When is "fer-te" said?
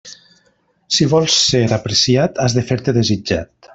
2.71-2.97